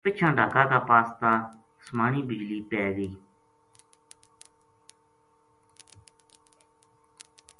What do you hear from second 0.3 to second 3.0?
ڈھاکا کا پاس تا اسمانی بجلی پے